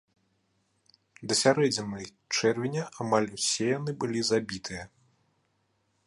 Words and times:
Да 1.31 1.35
сярэдзіны 1.41 2.01
чэрвеня 2.37 2.83
амаль 3.05 3.29
усе 3.39 3.65
яны 3.77 3.91
былі 4.05 4.21
забітыя. 4.31 4.83